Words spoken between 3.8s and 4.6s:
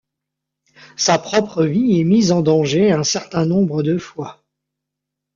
de fois.